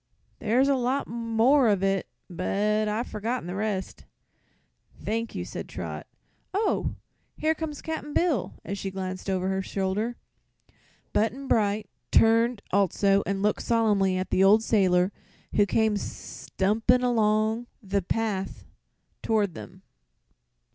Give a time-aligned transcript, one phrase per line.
[0.39, 4.05] "There's a lot more of it, but I've forgotten the rest."
[4.99, 6.07] "Thank you," said Trot.
[6.55, 6.95] "Oh,
[7.37, 10.15] here comes Cap'n Bill!" as she glanced over her shoulder.
[11.13, 15.11] Button Bright turned also and looked solemnly at the old sailor
[15.53, 18.65] who came stumping along the path
[19.21, 19.83] toward them.